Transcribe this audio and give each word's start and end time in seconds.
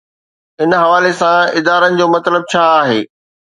ان 0.61 0.71
حوالي 0.83 1.11
سان 1.21 1.39
ادارن 1.59 1.93
جو 2.01 2.07
مطلب 2.17 2.43
ڇا 2.51 2.65
آهي؟ 2.81 3.01